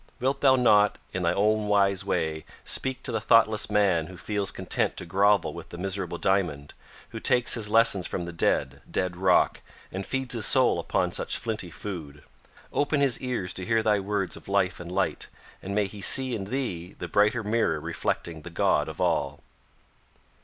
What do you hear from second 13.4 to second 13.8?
to